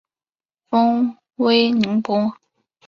[0.71, 2.35] 封威宁伯。